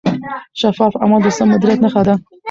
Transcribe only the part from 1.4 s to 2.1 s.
مدیریت نښه